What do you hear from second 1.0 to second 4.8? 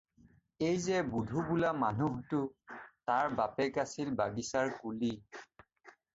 বুধু বোলা মানুহটো, তাৰ বাপেক আছিল বাগিচাৰ